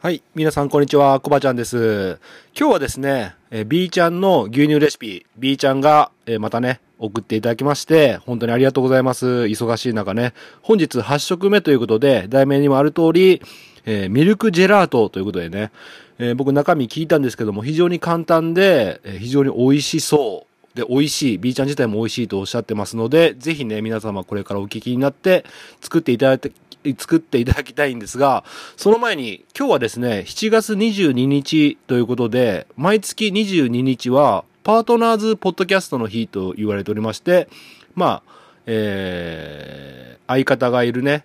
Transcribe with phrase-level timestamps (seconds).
[0.00, 0.22] はい。
[0.36, 1.18] 皆さん、こんにちは。
[1.18, 2.20] コバちゃんです。
[2.56, 9.26] 今日はですね、えー B ちゃんの牛乳レシピ、B ちゃんが、えーまたね、送っていただきまして、本当にありがとうございます。
[9.26, 10.34] 忙しい中ね。
[10.62, 13.42] 本日8食目ということで、題名にもある通り、
[13.86, 15.72] えーミルクジェラートということでね、
[16.20, 20.78] えー僕中身聞いたんですけども、非常に簡単で、えー非常に美味しそう。
[20.78, 21.38] で、美味しい。
[21.38, 25.44] B ちゃん自体も美味しいとおっしゃってますので、ぜひね、皆様これからお聞きになって、
[25.80, 26.52] 作っていただいて、
[26.98, 28.44] 作っていただきたいんですが、
[28.76, 37.48] その前に、今日はですね、7月22日ということで、毎月22日は、パートナーズポッドキャストの日と言われておりまして、
[37.94, 38.32] まあ、
[38.66, 41.24] えー、相方がいるね、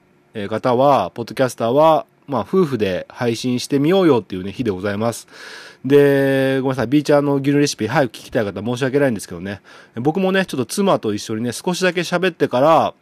[0.50, 5.28] 方は、ポッドキャスターは、まあ、夫婦で配信してみようよっていうね、日でございます。
[5.86, 9.62] で、ごめんなさい、B ちゃんの牛乳レシピ早く聞きたい方申し訳ないんですけどね、
[9.96, 12.94] 僕もね、ちょっと妻と一緒にね、少しだけ喋ってから、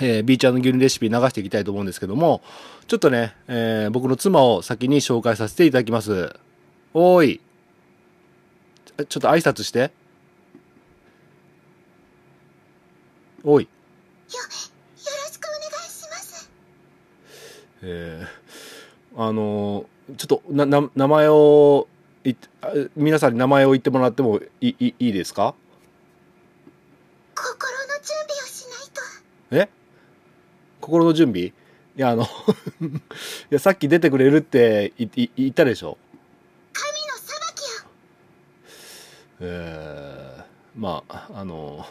[0.00, 2.42] えー、B ちゃんの牛乳レシピ流していきたいと思うんですけども、
[2.86, 6.34] ちょっとね、えー僕の妻を先に紹介させていただきます。
[6.94, 7.40] おーい。
[9.08, 9.90] ちょっと挨拶して。
[13.44, 13.64] おい。
[13.64, 13.70] よ
[14.28, 14.70] ろし
[15.38, 16.50] くお願いします。
[17.82, 21.86] えーあのーちょっとな、な、名前を
[22.24, 25.54] いあ皆さんに名前を言ってもらってもいい、いいいですか？
[27.32, 29.70] 心の準備をしないと。
[29.70, 29.79] え？
[30.80, 31.46] 心の準備？
[31.46, 31.52] い
[31.96, 32.26] や、あの、 い
[33.50, 35.98] や、さっき出てくれるって言ったでしょ？
[36.72, 37.86] 神の裁きを。
[39.40, 40.40] えー
[40.76, 41.84] まあ、あの、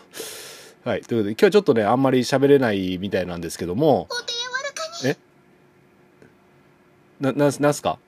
[0.86, 1.02] はい。
[1.02, 5.10] ということで、今日はちょっとね、あんまり喋れないみたいなんですけども、お手柔らかに。
[5.10, 5.18] え？
[7.20, 8.00] な、ななんすか？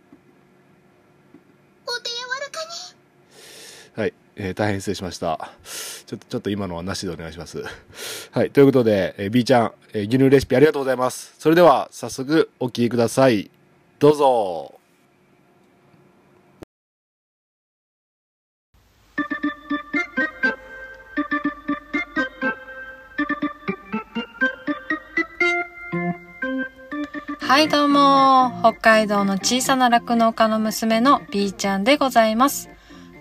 [1.85, 2.63] お手柔らか
[3.97, 4.02] に。
[4.02, 4.13] はい。
[4.37, 5.52] えー大変失礼しました。
[6.12, 7.64] ちょっと、ちょっと今のはなしでお願いします。
[8.31, 8.52] はい。
[8.52, 11.34] ということで、えー B ちゃん、えー牛乳レシピありがとうございます。
[11.40, 13.50] それでは、早速、お聞きください。
[13.98, 14.76] どうぞ。
[27.39, 32.70] はいどうも北海道の小さな酪農家の娘の B ちゃんでございます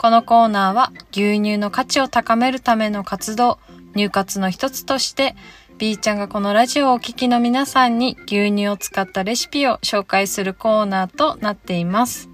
[0.01, 3.59] このコーナーは牛乳の価値を高めるための活動
[3.95, 5.37] 乳活の一つとして
[5.77, 12.31] B ちゃんがこのラジオをお聞きの皆さんに牛乳を使ったレシピを紹介するコーナーとなっています。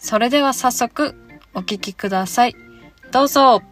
[0.00, 1.14] それでは早速
[1.54, 2.56] お聞きください。
[3.12, 3.62] どうぞ。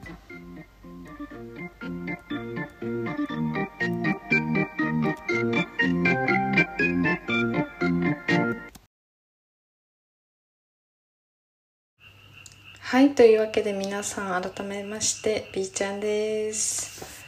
[12.91, 17.23] はい、というわけで皆さん改めまして B ちゃんです。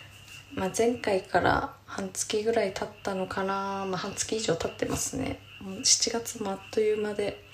[0.55, 5.39] まあ、前回から半月ぐらい経ったのかな、まあ、半月以上経ってますね。
[5.63, 7.45] 7月もあっという間で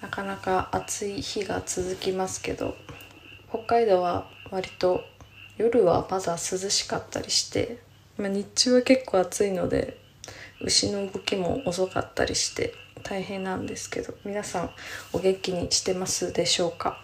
[0.00, 2.74] なかなか暑い日が続きますけど
[3.50, 5.02] 北海道は割と
[5.58, 7.76] 夜はまだ涼しかったりして、
[8.16, 10.00] まあ、日中は結構暑いので
[10.62, 14.70] 牛の動きも遅かったりして大変なんですけど皆さん
[15.12, 17.02] お元気にしてますでしょうか？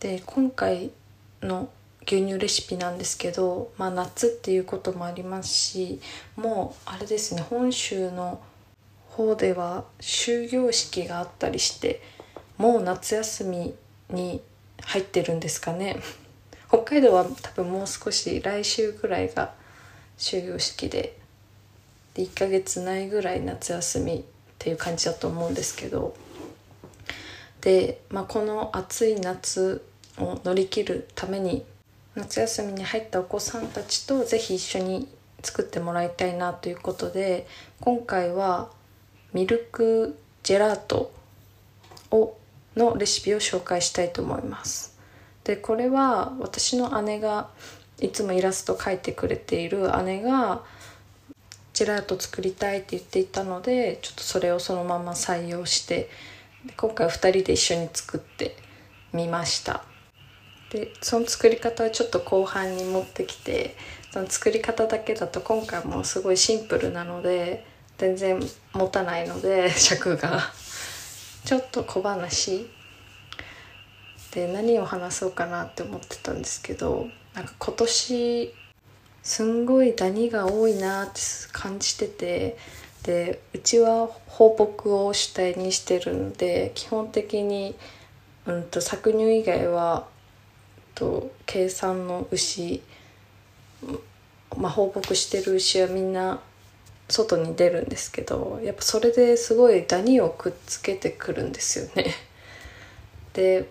[0.00, 0.90] で今回
[1.42, 1.68] の
[2.06, 6.00] 牛乳レシピなんですけど、まあ、夏っていうこともありますし
[6.36, 8.42] もうあれですね本州の
[9.08, 12.02] 方では終業式があったりして
[12.58, 13.74] もう夏休み
[14.10, 14.42] に
[14.82, 15.96] 入ってるんですかね？
[16.68, 19.54] 北海道は多分もう少し来週ぐらいが
[20.18, 21.16] 終業式で
[22.14, 26.14] で1ヶ月ないぐらい夏休みっていう感じだと思うんですけど。
[27.60, 29.82] で、まあ、この暑い夏
[30.18, 31.64] を乗り切るために
[32.14, 35.08] 夏休みに入ったお子さんたちとぜひ一緒に
[35.42, 37.46] 作ってもらいたいなということで
[37.80, 38.70] 今回は
[39.32, 41.12] ミルクジェラート
[42.10, 42.36] を
[42.76, 44.98] のレシピを紹介したいと思います。
[45.44, 47.48] でこれは私の姉が
[48.00, 50.62] いつもイラスト描いてくれている姉が
[51.74, 56.08] ジェラート作りたいって言っていたのでちょっとそれをそのまま採用して
[56.76, 58.56] 今回2人で一緒に作って
[59.12, 59.84] みました。
[60.70, 63.76] でその作り方はちょっと後半に持ってきて
[64.12, 67.66] その作り方だけだと今回もすごいシンプルなので
[67.98, 68.40] 全然
[68.72, 70.40] 持たないので 尺が。
[71.44, 72.70] ちょっと小話。
[74.30, 78.54] で何を話そうかなって思ってたんですけどなんか今年
[79.24, 82.56] すんごいダニが多いなって感じてて
[83.02, 87.74] でうちは放牧を主体にしてるので基本的に、
[88.46, 90.06] うん、と搾乳以外は
[90.94, 92.82] と計算の牛、
[94.56, 96.40] まあ、放牧してる牛はみんな
[97.08, 102.14] 外に出るんですけどやっぱそれですごいダニをくっつけてくるんですよね。
[103.34, 103.68] で、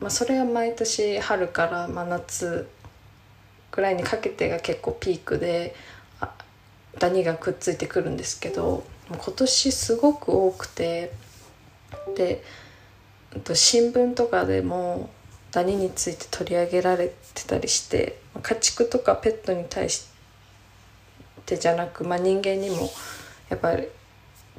[0.00, 2.68] まあ、それは毎年春から真夏
[3.72, 5.74] ぐらいにかけてが結構ピークで
[6.98, 11.12] ダニがくっついてくるんですけど今年すごく多くて
[12.16, 12.42] で
[13.54, 15.10] 新聞とかでも
[15.52, 20.08] ダニについて取り上げられてたりして家畜とかペットに対し
[21.46, 22.90] てじゃなく、まあ、人間にも
[23.48, 23.88] やっぱり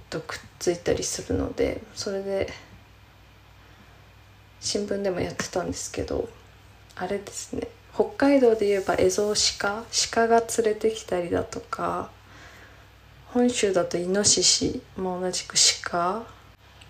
[0.09, 2.51] とくっついたりするのでそれで
[4.59, 6.27] 新聞でもやってたんですけど
[6.95, 7.67] あれですね。
[7.99, 12.09] 北海道で言えばエゾシカ鹿が連れてきたりだとか
[13.33, 16.23] 本州だとイノシシも同じく鹿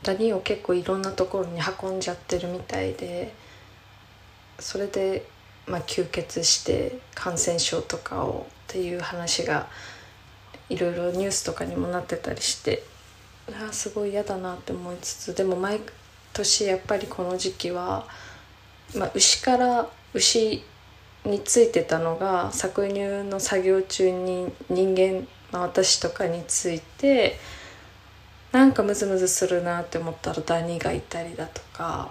[0.03, 3.33] ダニを結構いろんなところに運んじゃってるみたいで
[4.59, 5.25] それで、
[5.65, 9.65] まあ、吸血して感染症とかをっていう話が
[10.69, 12.83] いろいろニュースとかにもなってたりして
[13.67, 15.81] あすごい嫌だなって思いつつでも毎
[16.33, 18.05] 年やっぱりこの時期は、
[18.95, 20.63] まあ、牛から牛
[21.25, 27.37] についてたのが搾乳の作業中に人間、まあ、私とかについて
[28.51, 32.09] なんかムズムズするなって思ったらダニがいたりだとか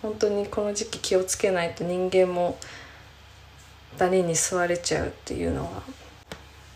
[0.00, 2.58] 本当にこの時期気をつけないと人間も
[3.98, 5.82] ダニに吸われちゃうっていうのは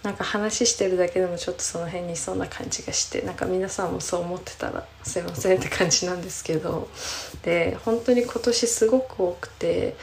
[0.02, 6.88] なんか話してるだけでもちょっとその辺にいそうな感じがしてなんか皆さんもそう思ってたらすいませんって感じなんですけど。
[7.42, 9.96] で本当に今年すごく多くて、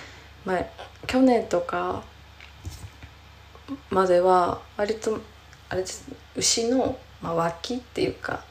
[0.45, 0.59] ま、
[1.07, 2.03] 去年とか
[3.89, 5.19] までは割と
[5.69, 8.43] あれです牛の、まあ、脇っていうか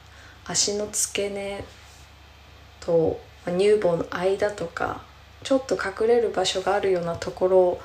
[0.45, 1.63] 足の付け根
[2.79, 5.01] と乳房の間とか
[5.43, 7.79] ちょっと隠れる場所があるようなところ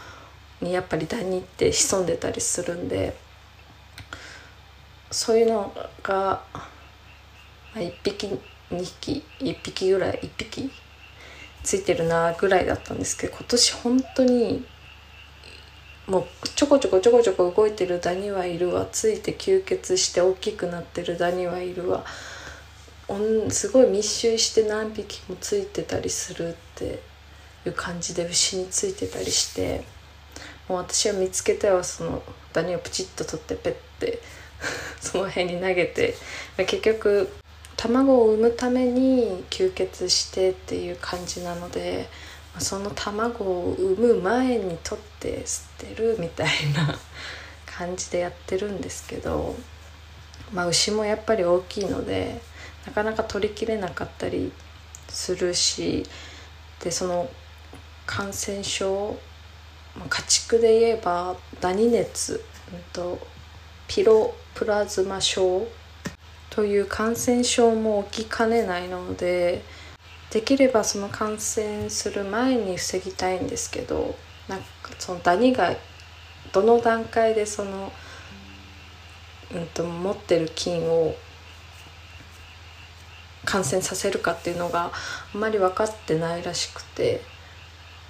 [0.60, 3.16] にやっぱりダニって潜んでたりするんで
[5.10, 5.72] そういうの
[6.02, 6.60] が、ま
[7.76, 8.26] あ、1匹
[8.70, 10.70] 2匹1匹ぐらい1匹
[11.68, 14.64] ついてるなぐらいだったんですけど今年本当に
[16.06, 18.88] もうちょこちょこちょこちょこ動いてるダニはいるわ。
[18.90, 22.06] ついて吸血して大きくなってるダニはいるわ。
[23.50, 27.02] すごい密集して何匹もついてたりするって
[27.66, 29.84] いう感じで牛についてたりして。
[30.68, 32.22] もう私は見つけてはその
[32.54, 34.22] ダニをプチッと取ってペッて
[35.02, 36.14] その辺に投げて。
[36.56, 37.28] 結局
[37.78, 42.08] 卵を産むために吸血してっていう感じなので
[42.58, 46.98] その卵を産む前に取って捨てるみたいな
[47.64, 49.54] 感じでやってるんですけど、
[50.52, 52.40] まあ、牛もやっぱり大きいので
[52.84, 54.52] なかなか取りきれなかったり
[55.08, 56.04] するし
[56.82, 57.30] でその
[58.06, 59.16] 感染症
[60.10, 63.18] 家畜で言えばダニ熱、うんと、
[63.86, 65.66] ピロプラズマ症
[66.50, 69.62] という感染症も起きかねないので
[70.30, 74.16] できればその感染する前に防ぎたいんですけど
[74.48, 74.66] なんか
[74.98, 75.74] そのダニが
[76.52, 77.92] どの段階でその、
[79.54, 81.14] うんと、持ってる菌を
[83.44, 84.90] 感染させるかっていうのが
[85.34, 87.22] あんまり分かってないらしくて、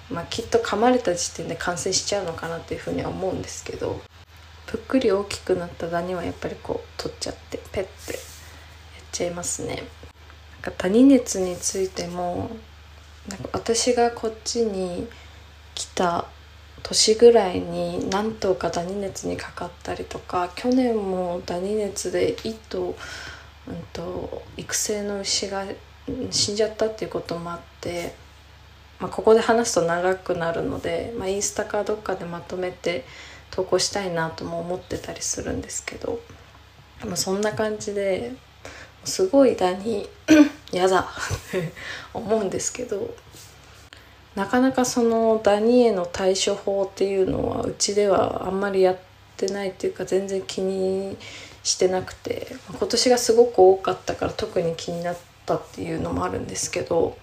[0.09, 4.01] まあ、きっと噛まれた時点で感染しちゃうのかなっていうふうには思うんですけど
[4.67, 8.28] ぷっくり大きくなったダニはやっぱりこう取っちゃってペッて
[9.11, 9.83] ちゃいますね。
[10.61, 12.49] なんかダニ熱についても
[13.27, 15.07] なんか私がこっちに
[15.75, 16.25] 来た
[16.83, 22.95] 年ぐらいに何頭かダニ熱にかかったりとか去年もダニ熱で1頭
[23.69, 25.63] うんと、育成の牛が
[26.31, 28.15] 死んじゃったっていうこともあって、
[28.99, 33.05] まあ、ここで話すと長くなるので、まあ、インスタかどっかでまとめて
[33.51, 36.19] 投稿したいなとも思ってたりするんですけど、
[37.05, 38.33] まあ、そんな感じで
[39.09, 40.07] すごいダニ
[40.71, 41.05] 嫌だっ
[41.51, 41.73] て
[42.13, 43.13] 思うんですけど
[44.35, 48.97] なかなかそのダニへの対処法っていうのはうちではあんまりやっ
[49.35, 51.17] てないっていうか全然気に
[51.63, 57.17] してなくて今年がすごく多かったから特に気になったっていうのもあるんですけど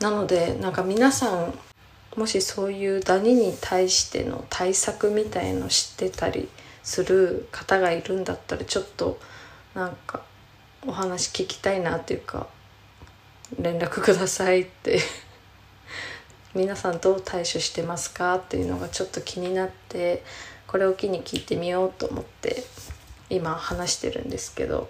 [0.00, 1.54] なのでなんか皆さん
[2.16, 6.48] もしそういうダニに対しての対策みたいの知ってたり
[6.82, 9.18] する方がいるんだったらちょっと
[9.74, 10.22] なんか
[10.86, 12.46] お話聞きたいなっていうか
[13.58, 15.00] 連絡くださいって。
[16.52, 20.24] 皆さんどう対処してますかっていうのがちょっと気になって
[20.66, 22.64] これを機に聞いてみようと思って
[23.28, 24.88] 今話してるんですけど。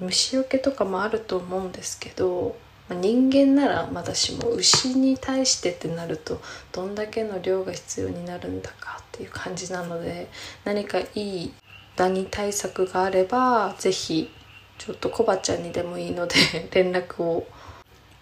[0.00, 2.56] 虫除けとかもあると思うんですけど
[2.88, 6.40] 人間ならまだしも牛に対してってなると
[6.72, 10.28] どんだけの量が必要になるんだかっていう感じなので
[10.64, 11.54] 何かいい
[11.94, 14.32] ダニ対策があればぜひ
[14.80, 16.34] ちょっとコバちゃんにでもいいので
[16.72, 17.46] 連絡を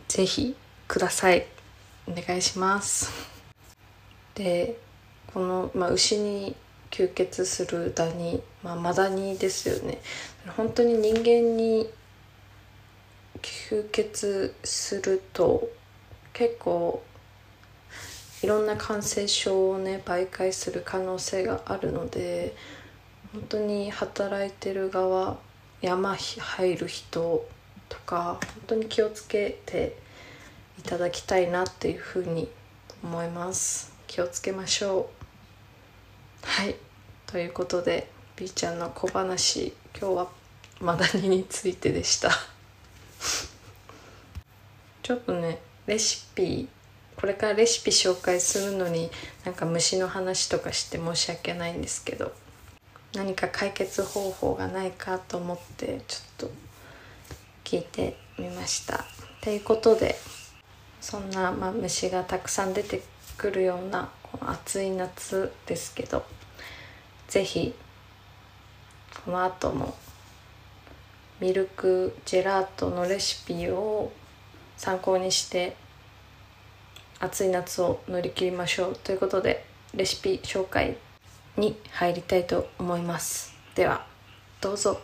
[0.09, 0.57] ぜひ
[0.89, 1.47] ください。
[2.09, 3.13] お願いします。
[4.35, 4.77] で
[5.33, 6.57] この、まあ、牛に
[6.91, 10.01] 吸血するダニ、まあ、マダニですよね。
[10.57, 11.89] 本当に人間に
[13.41, 15.71] 吸血すると
[16.33, 17.05] 結構
[18.43, 22.57] いろんな感染症をね媒介する可能性があるので
[23.33, 25.39] 本当に働いてる側
[25.81, 27.47] 山入る人
[27.89, 29.97] とか本当に気をつけて
[30.79, 32.49] いただきたいなっていうふうに
[33.03, 33.93] 思います。
[34.07, 35.11] 気をつけましょ
[36.43, 36.47] う。
[36.47, 36.75] はい。
[37.27, 40.29] ということで B ちゃんの小話今日は
[40.81, 42.31] マダニについてでした。
[45.03, 46.69] ちょっとねレシピ
[47.17, 49.11] これからレシピ紹介するのに
[49.45, 52.33] なんか虫の話とかして申し訳ないんですけど。
[53.19, 56.51] 何か解決方法がないかと思ってちょっと
[57.65, 59.05] 聞いてみました。
[59.41, 60.15] ということで
[61.01, 63.03] そんな、まあ、虫がたくさん出て
[63.37, 66.25] くるようなこの暑い夏ですけど
[67.27, 67.75] 是非
[69.25, 69.97] この後も
[71.41, 74.13] ミルクジェラートのレシピを
[74.77, 75.75] 参考にして
[77.19, 80.97] 暑い夏を乗り切りましょうということでレシピ紹介
[81.59, 83.55] に入りたいと思います。
[83.75, 84.07] では
[84.61, 85.01] どうぞ。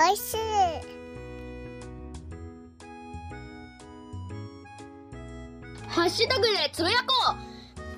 [0.00, 0.36] おいしい。
[5.88, 7.34] ハッシュタグでつぶやこ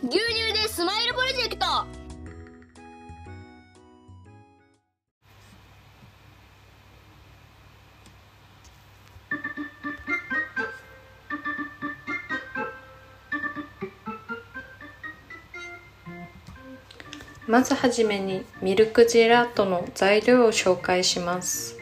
[0.03, 0.07] う。
[0.09, 2.00] 牛乳でスマイルプロジェクト。
[17.51, 21.77] まずはじめにミルクジェラートの材料を紹介します。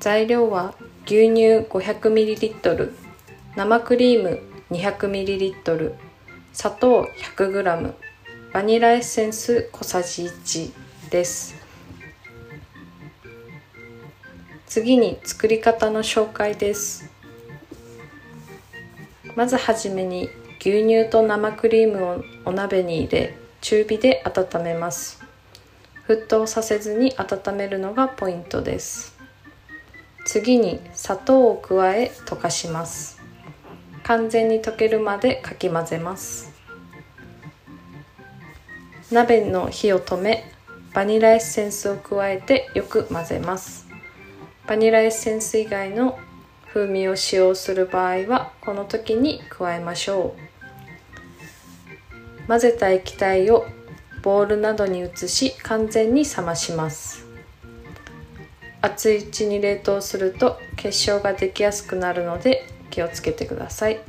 [0.00, 2.92] 材料は牛乳 500ml
[3.54, 4.42] 生クリーム
[4.72, 5.94] 200ml
[6.52, 7.04] 砂糖
[7.36, 7.94] 100g
[8.52, 10.72] バニラエッセンス小さじ1
[11.10, 11.54] です。
[14.66, 17.08] 次に作り方の紹介です。
[19.36, 20.28] まずはじめに
[20.66, 25.22] 牛乳と生クリームをお鍋に入れ中火で温めます。
[26.08, 29.16] 沸騰させずに温めるのがポイントです。
[30.24, 33.22] 次に砂糖を加え溶かします。
[34.02, 36.52] 完全に溶けるまでかき混ぜます。
[39.12, 40.50] 鍋の火を止め
[40.92, 43.86] バニラエッセンスを加えてよく混ぜます。
[44.66, 46.18] バニラエッセンス以外の
[46.74, 50.55] 風味を使用する場合はこの時に加えましょう。
[52.48, 53.66] 混ぜた液体を
[54.22, 57.26] ボウルなどに移し完全に冷まします。
[58.80, 64.00] 熱いうちに冷凍すると結晶ができやすくなるので気をつけてください。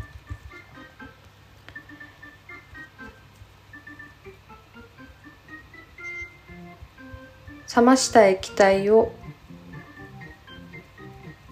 [7.75, 9.12] 冷ました液体を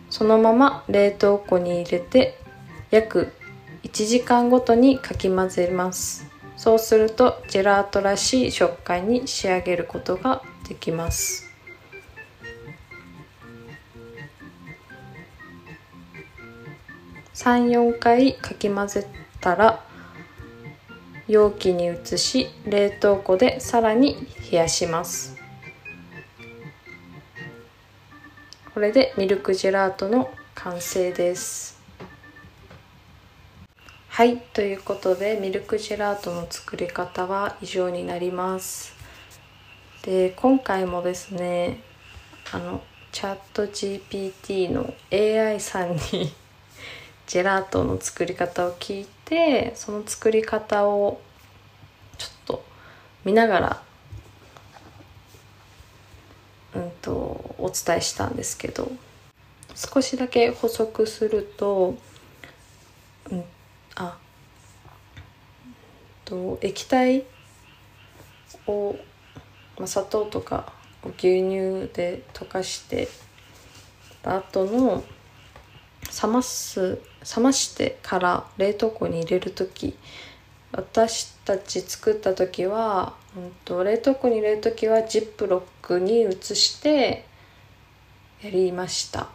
[0.09, 2.39] そのまま冷凍庫に入れて
[2.89, 3.33] 約
[3.83, 6.24] 1時間ごとにかき混ぜます。
[6.57, 11.45] そうするとジェラートらしい食感に仕上げることができます。
[17.33, 19.05] 34回かき混ぜ
[19.41, 19.83] たら
[21.27, 25.35] 容器に移し冷凍庫でさらに冷やします。
[28.73, 31.74] これでミルクジェラートの完成です。
[34.15, 38.93] はいということでミルクジェラートの作り方は以上になります。
[40.03, 41.81] で今回もですね
[42.53, 42.81] あの
[43.11, 45.99] チャット GPT の AI さんに
[47.27, 51.19] ジェラートの作り方を聞いてその作り方を
[52.17, 52.63] ちょっと
[53.25, 53.83] 見ながら
[56.73, 57.11] うんと
[57.57, 58.89] お伝えしたんですけど
[59.75, 61.97] 少しだけ補足すると、
[63.29, 63.43] うん、
[63.97, 64.17] あ
[66.25, 67.23] と液体
[68.67, 68.95] を、
[69.77, 70.73] まあ、砂糖とか
[71.17, 73.07] 牛乳で溶かして
[74.21, 75.03] た後の
[76.23, 76.99] 冷ます
[77.35, 79.95] 冷ましてから冷凍庫に入れる時
[80.71, 87.25] 私たち作った時は、うん、と冷凍庫に入れる時はジップロックに移して
[88.41, 89.29] やりました。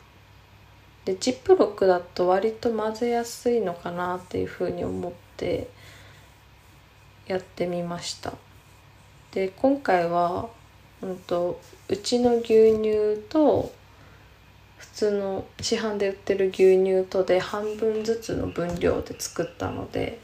[1.04, 5.70] でジップロックだと割と混ぜやすいのかなっていうふうに思って
[7.30, 8.32] やってみました。
[9.30, 10.48] で今回は、
[11.00, 13.72] うんと、うちの牛乳と
[14.76, 20.18] 普通の市販で売ってる牛乳とで半分ずつの分量で作ったので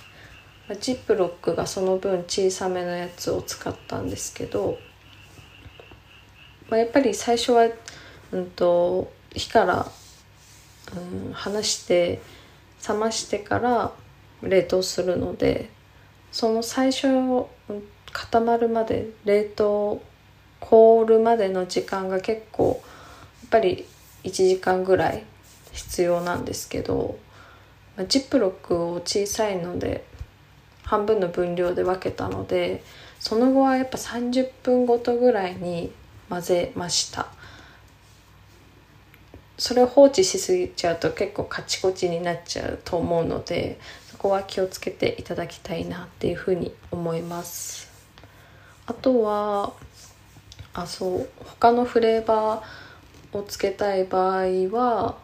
[0.81, 4.77] ジップロックがその分小さめのやつを使ったんですけど、
[6.69, 7.69] まあ、やっぱり最初は、
[8.33, 9.87] うんと、火から、
[10.97, 12.21] うん、離して
[12.89, 13.93] 冷ましてから
[14.43, 15.76] 冷凍するので
[16.37, 17.47] その最初、
[18.13, 20.03] 固まるまで冷凍
[20.61, 22.83] 凍るまでの時間が結構
[23.41, 23.87] やっぱり
[24.23, 25.25] 1時間ぐらい
[25.73, 27.19] 必要なんですけど
[28.09, 30.05] ジップロックを小さいので
[30.83, 32.85] 半分の分量で分けたので
[33.19, 35.91] その後はやっぱ30分ごとぐらいに
[36.29, 37.29] 混ぜました。
[39.59, 43.79] それを放置しすぎちゃうと結構カチコチになっちゃうと思うので
[44.17, 47.91] そこは気をつけていただきたいなっていうふうに思います。
[48.87, 49.75] あとは
[50.73, 55.19] あそう他のフレーバーをつけたい場合は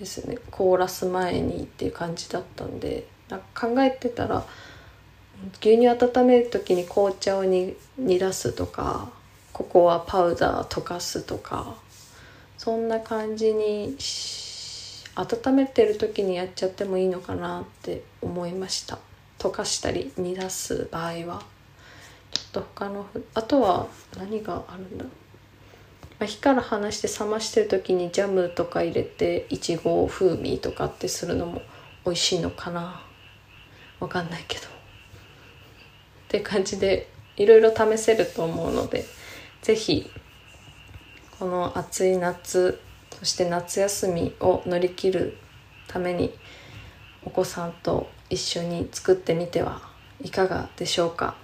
[0.00, 4.44] ですね凍らす前にっていう感じだったんでなんか考えてたら
[5.60, 9.10] 牛乳温める時に紅茶をに煮出すとか
[9.52, 11.76] ココアパウダー溶かすとか
[12.58, 13.94] そんな感じに
[15.14, 18.98] 温めてる時にやっちゃってもいいのかなって思いました。
[19.38, 21.42] 溶かしたり煮出す場合は。
[22.32, 25.04] ちょっと他のあとは何があるんだ、
[26.24, 31.62] 火から離して冷ましてる時にジャムとか入れていちご風味とかってするのも
[32.06, 33.02] 美味しいのかな。
[34.00, 34.66] わかんないけど。
[34.66, 34.68] っ
[36.28, 39.04] て感じでいろいろ試せると思うので
[39.60, 40.10] 是非
[41.38, 42.80] この暑い夏
[43.18, 45.38] そして夏休みを乗り切る
[45.86, 46.34] ために
[47.24, 49.80] お子さんと一緒に作ってみては
[50.22, 51.36] いかがでしょうか。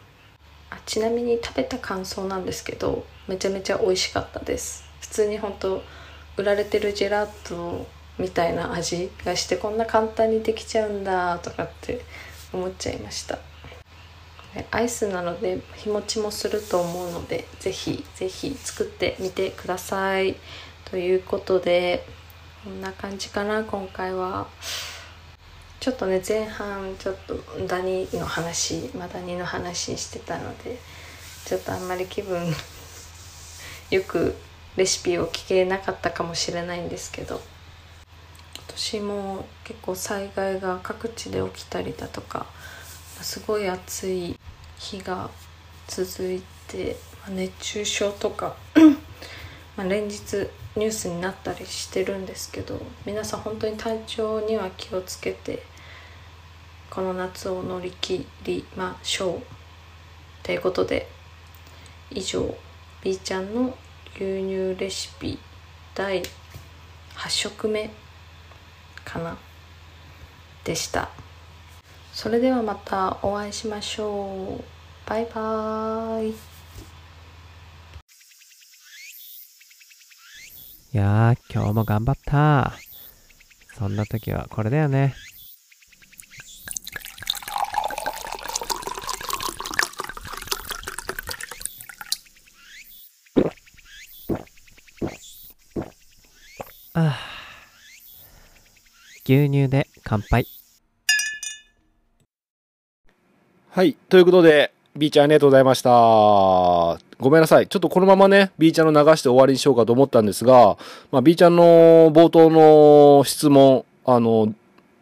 [0.71, 4.85] あちなみに食べた感想なんですけどめちゃめちゃ美味しかったです。
[5.01, 5.83] 普通に本当
[6.37, 7.87] 売られてるジェラート
[8.19, 12.05] みたいな味がしてこんな簡単にできちゃうんだとかって
[12.53, 13.39] 思っちゃいました。
[14.71, 20.37] アイスなので日持ちもすると思うのでぜひぜひ作ってみてください。
[20.91, 22.05] ということで
[22.65, 24.47] こんな感じかな今回は。
[25.81, 27.35] ちょっとね前半ちょっと
[27.69, 30.77] ダニの話マダニの話してたので
[31.45, 32.53] ちょっとあんまり気分
[33.91, 34.35] よく
[34.77, 37.41] レシピを聞けなかったかもしれないんですけど
[38.57, 42.47] 今年も結構災害が各地で起きたりだとか
[43.23, 44.37] すごい暑い
[44.79, 45.31] 日が
[45.87, 46.97] 続いて
[47.29, 48.57] 熱中症とか
[49.79, 55.63] ま連日ニュースになったりしてるんですけど皆さん本当に体調には気をつけて
[56.91, 59.43] この夏を乗り切りましょう
[60.43, 61.09] ということで
[62.11, 62.55] 以上
[63.03, 63.77] B ちゃんの
[64.17, 65.39] 牛乳レシピ
[65.95, 66.23] 第
[67.15, 67.91] 8食目
[69.05, 69.39] かな
[70.65, 71.09] でした。
[72.13, 74.65] それではまたお会いしましょう。
[75.09, 76.48] バイバーイ。
[80.91, 82.73] いやー、今日も頑張った。
[83.77, 85.15] そんな時はこれだよね。
[96.95, 97.19] あ
[99.27, 100.47] 牛乳で乾杯。
[103.69, 103.93] はい。
[104.09, 105.91] ということで、B ちゃんありがとうございました。
[107.21, 107.69] ごめんなさい。
[107.69, 110.77] ちょっとこのままね、B ちゃんの流して終わりにしようかと思ったんですが、
[111.13, 114.53] まあ、B ちゃんの冒頭の質問、あの、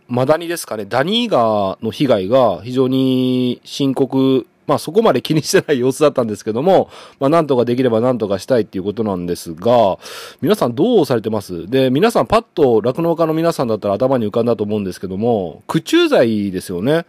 [0.07, 9.99] マダニですかね、ダニーガーの被害が非常に深刻まあそこまで気にしてない様子だったんですけども、 まあなんとかできればなんとかしたいっていうことなんですが、
[10.41, 11.69] 皆さんどうされてます？
[11.69, 17.07] で、皆さんパッと酪農家の皆さんだったら頭に浮かんだと思うんですけども、駆虫剤ですよね。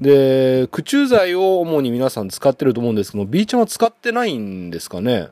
[0.00, 5.28] で、駆虫剤を主に皆さん使ってると思うんですけども、B ちゃんは使ってないんですかね？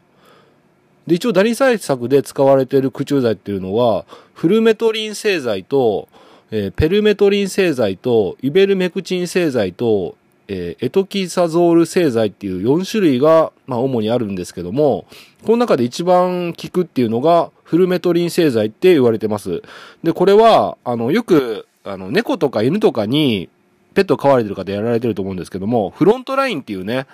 [1.06, 4.04] で、一応ダニ対策で使われている駆虫剤っていうのは、
[4.34, 6.08] フルメトリン製剤と、
[6.50, 10.16] えー、ペルメトリン製剤と、イベルメクチン製剤と、
[10.52, 15.06] えー、エトキサゾール製剤っていう4種類が、まあ、主にあるんですけども、
[15.44, 19.62] この中で一番効くっていうのが、フルメトリン製剤って言われてます。
[20.02, 23.48] で、これは、あの、よく、あの、猫とか犬とかに、
[23.94, 27.06] ペット飼われてる方やられてると思うんですけども、フロントラインっていうね、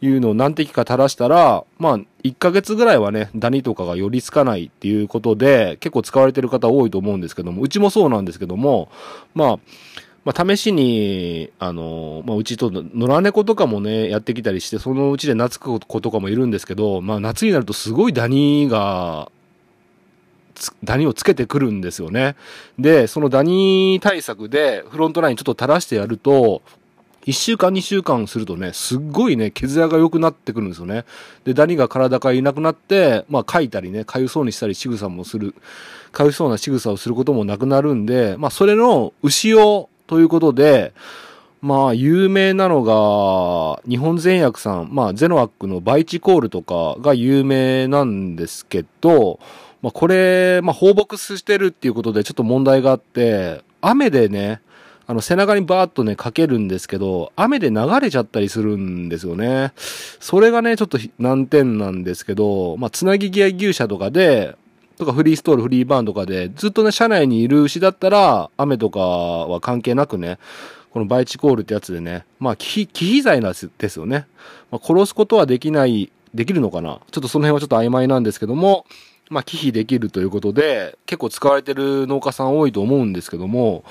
[0.00, 8.88] いうのを何滴か垂らしたら、まあ、1ヶ月ぐらいはね、ダニとかが寄りつかないっていうことで、結構使われてる方多いと思うんですけども、うちもそうなんですけども、
[9.34, 9.58] まあ、
[10.28, 19.32] まあ、試しに、あの、まあ、うちと野良猫とかもね、やってきたりして、そのうちで懐く子とかもいるんですけど、まあ、夏になるとすごいダニが、
[20.84, 22.36] ダニをつけてくるんですよね。
[22.78, 26.60] で、そのダニ対策でフロントラインちょっと垂らしてやると、
[27.24, 31.06] 1週間2週間するとね、すっごいね、毛艶が良くなってくるんですよね。
[31.44, 35.54] で、ダニが体からいなくなって、まあ、かいたりね、かゆそうにしたり仕草もする、
[36.12, 40.92] かゆそうな仕草をすることもなくなるんで、まあ、それの牛用ということで、
[41.60, 49.38] まあ、有名なのが、日本全薬さん、まあ、ゼノアックのバイチコールとかが有名なんですけど、
[49.82, 54.60] まあ、これ、まあ、放牧してるっていうことでちょっと問題があって、雨でね、
[55.06, 59.72] あの、背中にバーッとね、かけるんですけど、雨で流れちゃったりするんですよね。
[59.76, 64.56] それがね、ちょっと難点なんですけど、まあ、つなぎギア牛舎とかで、
[64.98, 70.38] とかフリーストール、フリーバーンとかで、ずっとね、車内にいる牛だったら、雨とかは関係なくね、
[70.90, 74.26] このバイチコールってやつでね、まあ、忌避剤なんですよね。
[74.70, 78.84] まあ、殺すことはできない、できるのかなちょっとその辺はちょっと曖昧なんですけども、
[79.30, 83.84] まあ、忌避できるということで、結構使われてる農家さん多いと思うんですけども、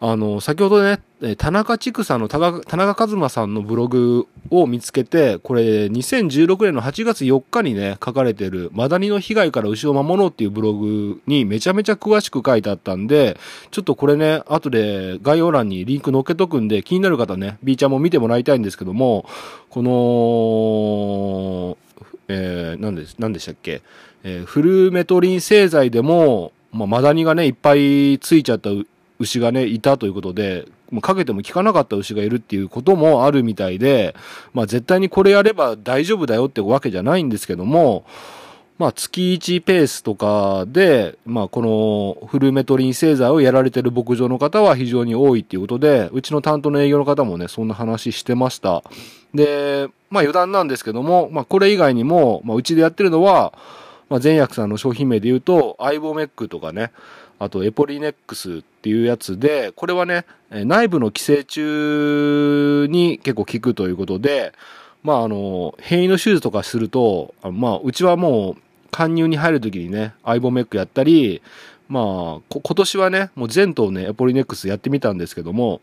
[0.00, 1.00] あの、先ほどね、
[1.36, 13.38] 田中畜産の田中和馬さんのブログを見つけて、これ2016年の8月4日にね、書かれてる、マダニの被害から牛を守ろうっていうブログにめちゃめちゃ詳しく書いてあったんで、
[13.70, 19.26] ちょっとこれね、後で概要欄にリンク載っけとくんで、気になる方ね、B ちゃんも見てもらいたいんですけども、
[19.70, 21.78] この、
[22.28, 23.82] えー、何で、何でしたっけ、
[24.24, 28.70] えー、フルメトリン製剤でも、まあ、マダニがね、いっぱいついちゃった
[29.24, 30.66] 牛がね、いたということで、
[31.00, 34.14] かけても効かなかった牛がいるっていうこともあるみたいで、
[34.52, 38.04] まあ絶対にこれやれば大丈夫だよってわけじゃないんですけども、
[38.78, 41.62] まあ月1ペースとかで、まあこ
[42.20, 48.82] のフルメトリン製剤をやられてる牧場の方は非常に多いっていうことで、うちの担当の営業の方もね、そんな話してました。
[49.32, 53.52] で、まあ余談なんですけども、まあこれ以外にも、まあうちでやってるのは、
[54.08, 56.90] まあ全薬さんの商品名で言うと、アイボメックとかね、
[57.38, 64.52] あとエポリネックスっていうやつで、これはね、内部の寄生虫に結構効くということで、
[65.02, 71.40] まああの、変異の手術とかすると、まあうちはもう、貫入に入るときにね、アイボメックやったり、
[71.88, 75.80] まあ、今年はね、もう全頭ね、エポリネックスやってみたんですけども、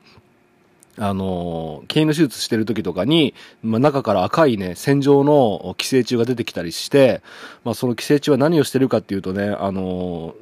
[0.98, 3.34] あの、経営の手術してる時とかに、
[3.64, 7.22] まあ、中から赤いね、線状の寄生虫が出てきたりして、
[7.64, 10.36] まあ、その寄生虫は何をしてるかっていうとね、あの、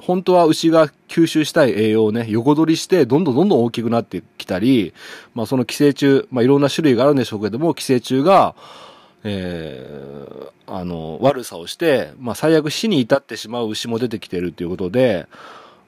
[0.00, 4.94] 本当は牛が吸収したい栄養をね、横取りして、どんどんどんどん大きくなってきたり、
[5.34, 8.54] まあその寄生虫、まあいろんな種類があるんでしょうけども、寄生虫が、
[9.22, 15.26] えー、あの、悪さをして、まあ最悪死に至ってしまう牛も出てきてるということで、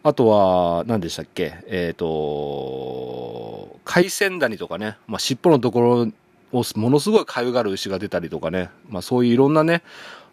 [0.02, 6.08] あとは、何でしたっけえっ、ー、と、海鮮ダニとかね、まあ尻尾のところ
[6.52, 9.82] をものすごいかゆがる牛が出たりとかね、まあそういういろんなね、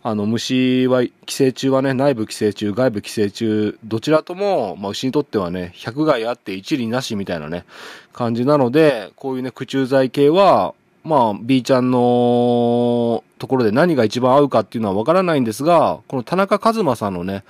[0.01, 7.65] あの、虫は、寄生虫はね、内部寄生虫、外部寄生虫、どちらとも、まあ、牛にとってはね、百害あって一理なしみたいなね、
[8.13, 17.43] 感じなので、こういうね、駆虫剤系は、まあ、B ちゃんのところで何が一番合うかっていうのはわからないんですが、この田中和馬さんのね、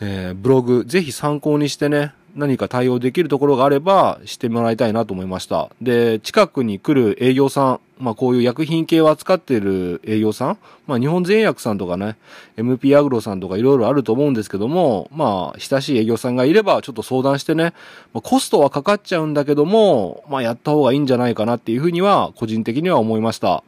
[0.00, 5.70] えー、ブログ、ぜひ参考にしてね、何か対応できるところがあればしてもらいたいなと思いました。
[5.80, 12.16] で、近くに来る営業さん、まあこういう薬品系を扱っている営業さん、まあ日本全薬さんとかね、
[12.58, 17.72] MP アグロさんとかいろいろあると思うんですけども、まあ親しい営業さんがいればちょっと相談してね、
[18.12, 23.64] まあ、コストはかかっちゃうんだけども、まあやった方がいいんじゃないかなっていうふうには個人的には思いました。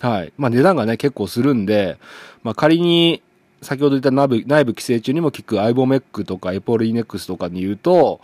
[0.00, 0.32] はい。
[0.36, 1.98] まあ値段がね結構するんで、
[2.42, 3.22] まあ仮に
[3.62, 8.20] 先ほど言った内部内部寄生虫にも効くアイボメックとかエポリネックスとかに言うと、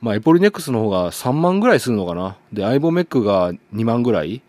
[0.00, 2.36] まあ、エポリネックスの方が3万ぐらいするのかな。
[2.52, 4.42] で、アイボメックが2万ぐらい。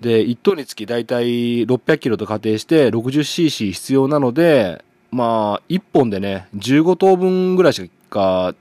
[0.00, 8.54] で、1頭につきだいたい600キロと仮定して 60cc 必要なので、まあ、1本でね、15頭分ぐらいしか、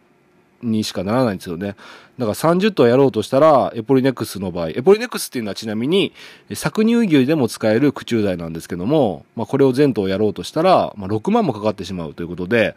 [0.65, 1.75] にしかならないんですよね。
[2.17, 6.13] だから30頭やろうとしたら、エポリネックスの場合、エポリネックスっていうのはちなみに、
[6.49, 12.75] 搾乳牛でも使える駆虫剤なんですけども、まあこれを全頭やろうとしたら、まあ6万もかかってしまうということで、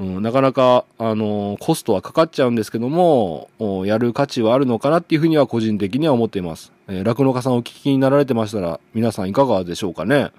[0.00, 3.50] うん、なかなか、あのー、コストはかかっちゃうんですけども、
[3.84, 6.72] やる価値はあるのかなっていうふうには個人的には思っています。
[6.88, 10.30] えー、酪農家さんお聞きになられてましたら、皆さんいかがでしょうかね。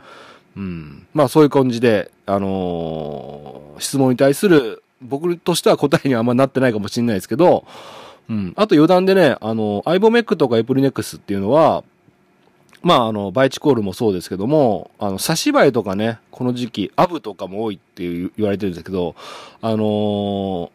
[0.58, 1.06] うん。
[1.14, 7.66] まあそういう感じで、あのー、質問に対する、僕としては答えにはあんまなってないかもしれないですけど、
[8.30, 8.54] うん。
[8.56, 11.84] あと余談でね、あの、アイボメックとかエプリネックスっていうのは、
[12.82, 19.16] まあ、あの、バイチコールもそうですけども、あの、サシバエとかね、この時期、アブとかも多いっていう言われてるんですけど、
[19.62, 20.70] あのー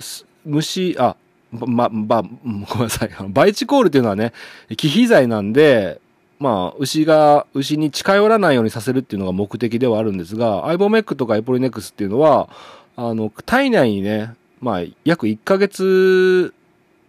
[0.00, 1.16] す虫、あ、
[1.50, 3.10] ま、ま、ごめんなさい。
[3.28, 4.32] バイチコールっていうのはね、
[4.76, 6.00] 忌避剤なんで、
[6.38, 12.48] まあ、牛が、牛に近寄らないようにさせるっていうのが目的ではあるんですが、アイボメックとかエポリネックスっていうのは、
[12.96, 16.54] あの、体内にね、まあ、約1ヶ月、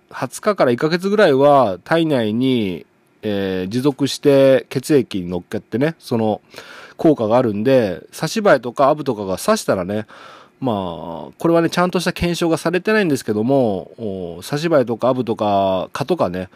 [0.10, 2.86] 20日から1ヶ月ぐらいは体内に、
[3.21, 6.41] えー持続して血液に乗っけてね、その
[6.98, 10.06] 効果があるんで、刺し針とかアブとかが刺したらね、
[10.60, 13.91] まあ、これはね、ちゃんとした検証がされてないんですけども、
[14.43, 16.50] 刺し針とかアブとか蚊とかね、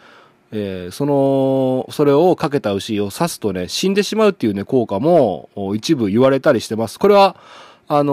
[0.52, 6.98] えーその、それをかけた牛を刺すとね、死んでしまうっていうね、効果も一部言われたりしてます。
[6.98, 7.36] これは、
[7.92, 8.12] あの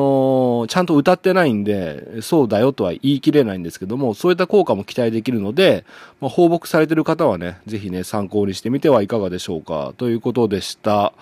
[0.65, 5.85] ーちゃんと歌ってないんで、そうだよとは言い切れないんですけども、そういった効果も期待できるので、
[6.19, 11.13] まあ、放牧されてる方はね、ぜひね、参考にしてみてはいかがでしょうか、ということでした。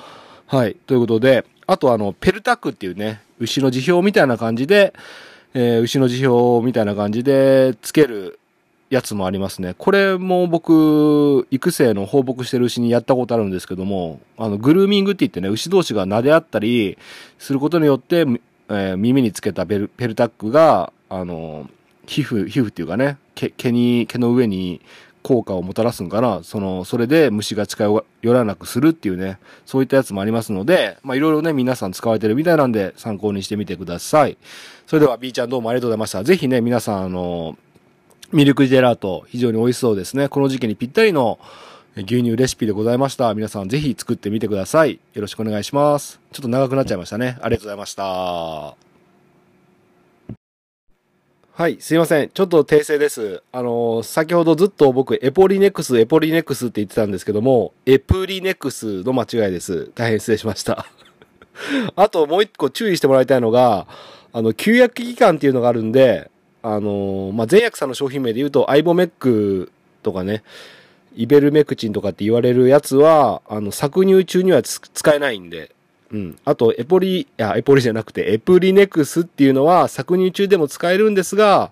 [0.47, 0.77] はい。
[0.87, 4.93] ということで、あとあの、ペルタックっていうね、牛の辞表みたいな感じで、
[5.53, 8.39] えー牛の辞表みたいな感じでつける
[8.89, 9.73] やつもありますね。
[9.77, 16.97] これも僕、育成の放牧してる牛にやったことあるんですけども、あの、グルーミングって言ってね、牛同士が撫で合ったり
[17.39, 18.25] することによって、
[18.69, 21.69] えー耳につけたベルペルタックが、あの、
[22.07, 24.81] 皮膚、皮膚っていうかね、毛毛に、毛の上に
[25.25, 26.41] 効果をもたらすんかな。
[26.43, 27.85] その、それで虫が近
[28.21, 34.37] 寄らなくするっていうね、そういったやつもありますので、まあいろいろね、皆さん使われてるみたいなんで参考にしてみてください。
[34.85, 36.23] それでは B ちゃんどうもありがとうございました。
[36.23, 37.57] ぜひね、皆さん、あの、
[38.31, 40.29] ミルクジェラート、非常に美味しそうですね。
[40.29, 41.39] この時期にぴったりの
[41.95, 43.33] 牛乳レシピでございました。
[43.33, 44.99] 皆さんぜひ作ってみてください。
[45.13, 46.19] よろしくお願いします。
[46.31, 47.37] ちょっと長くなっちゃいましたね。
[47.41, 48.75] ありがとうございました。
[51.57, 52.29] はい、すいません。
[52.31, 53.41] ちょっと訂正です。
[53.53, 59.89] あのー先ほどずっと僕、エポリネクス、エポリネクスって言ってたんですけども、エプリネクスの間違いです。
[59.95, 60.85] 大変失礼しました。
[61.95, 63.87] あともう一個注意してもらいたいのが、
[64.33, 66.29] あの、休薬期間っていうのがあるんで、
[66.67, 70.41] あのーまあ、全薬さんの商品名で言うと、アイボメックとかね、
[71.15, 75.75] イベルメクチンとかって言われるやつは、あの、搾乳中には使えないんで、
[76.11, 76.39] うん。
[76.43, 81.71] あと、エポリ、いや、エポリじゃなくて、エプリネクスっていうのは搾乳中でも使えるんですが、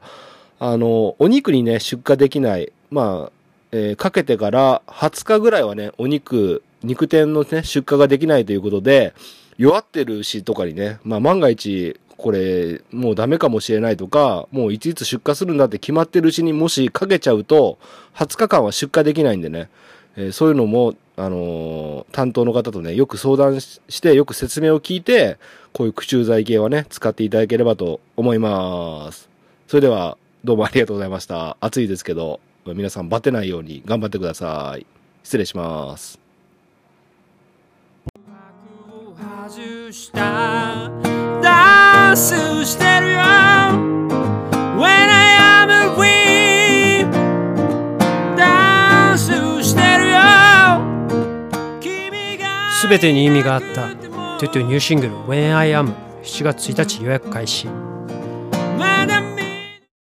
[0.59, 2.71] あの、お肉にね、出荷できない。
[2.91, 3.31] まあ、
[3.71, 9.15] えーかけてから20日ぐらいはね、お肉、肉店のね、出荷ができないということで、
[9.57, 17.77] 弱ってる牛とかにね、まあ万が一、これ、もうダメかもしれないとか、もういついつ出荷するんだって決まってる牛にもしかけちゃうと、
[18.15, 19.69] 20日間は出荷できないんでね、
[20.15, 25.37] えーそういうのも、あのー担当の方とね、よく相談しして、よく説明を聞いて、
[25.73, 29.27] こういう駆虫剤系はね、使っていただければと思います。
[29.67, 31.57] それでは、どうもありがとうございました。
[31.59, 34.85] 暑いですけど、皆さんバテないように頑張ってください。
[35.25, 36.17] 失礼します。
[42.15, 43.19] 外したダンスしてるよ。
[44.77, 47.05] When I am a we
[48.37, 49.31] ダンス
[49.63, 50.19] してるよ。
[51.79, 53.89] 君が全てに意味があった
[54.39, 57.67] トゥトゥニューシングル When I Am 7月1日予約開始。